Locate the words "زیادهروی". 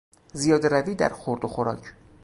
0.33-0.95